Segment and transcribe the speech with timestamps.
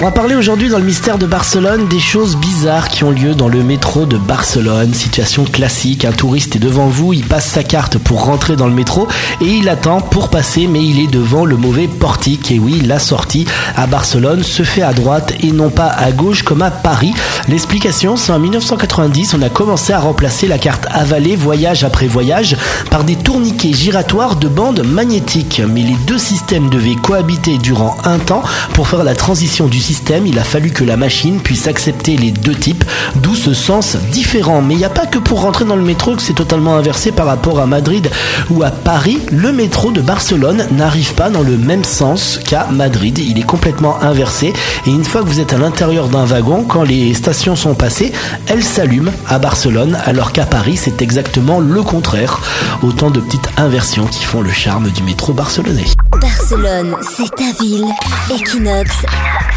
[0.00, 3.34] On va parler aujourd'hui dans le mystère de Barcelone des choses bizarres qui ont lieu
[3.34, 4.92] dans le métro de Barcelone.
[4.92, 8.74] Situation classique, un touriste est devant vous, il passe sa carte pour rentrer dans le
[8.74, 9.08] métro
[9.40, 12.50] et il attend pour passer mais il est devant le mauvais portique.
[12.50, 16.42] Et oui, la sortie à Barcelone se fait à droite et non pas à gauche
[16.42, 17.14] comme à Paris.
[17.48, 22.58] L'explication, c'est en 1990, on a commencé à remplacer la carte avalée voyage après voyage
[22.90, 25.62] par des tourniquets giratoires de bandes magnétiques.
[25.66, 28.42] Mais les deux systèmes devaient cohabiter durant un temps.
[28.74, 32.30] Pour faire la transition du système, il a fallu que la machine puisse accepter les
[32.30, 32.84] deux types,
[33.16, 34.62] d'où ce sens différent.
[34.62, 37.12] Mais il n'y a pas que pour rentrer dans le métro que c'est totalement inversé
[37.12, 38.10] par rapport à Madrid
[38.50, 39.18] ou à Paris.
[39.30, 43.18] Le métro de Barcelone n'arrive pas dans le même sens qu'à Madrid.
[43.18, 44.52] Il est complètement inversé.
[44.86, 48.12] Et une fois que vous êtes à l'intérieur d'un wagon, quand les stations sont passées,
[48.46, 52.40] elles s'allument à Barcelone, alors qu'à Paris, c'est exactement le contraire.
[52.82, 55.86] Autant de petites inversions qui font le charme du métro barcelonais.
[56.20, 57.86] Barcelone, c'est ta ville.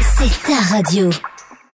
[0.00, 1.10] C'est ta radio.